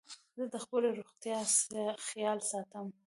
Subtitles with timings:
[0.37, 1.39] زه د خپلي روغتیا
[2.07, 2.87] خیال ساتم.